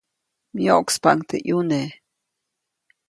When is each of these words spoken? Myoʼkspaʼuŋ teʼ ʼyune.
Myoʼkspaʼuŋ 0.55 1.17
teʼ 1.29 1.43
ʼyune. 1.47 1.79